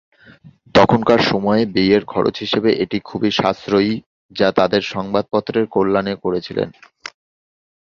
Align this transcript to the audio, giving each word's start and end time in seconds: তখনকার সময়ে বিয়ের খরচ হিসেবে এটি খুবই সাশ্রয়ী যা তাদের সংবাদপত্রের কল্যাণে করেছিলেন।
তখনকার 0.75 1.21
সময়ে 1.31 1.63
বিয়ের 1.75 2.03
খরচ 2.05 2.35
হিসেবে 2.39 2.69
এটি 2.83 2.97
খুবই 3.05 3.31
সাশ্রয়ী 3.31 3.93
যা 4.31 4.47
তাদের 4.59 4.81
সংবাদপত্রের 4.93 5.65
কল্যাণে 5.67 6.13
করেছিলেন। 6.23 6.69